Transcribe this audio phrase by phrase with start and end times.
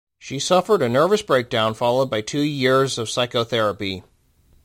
[0.17, 4.01] She suffered a nervous breakdown followed by two years of psychotherapy.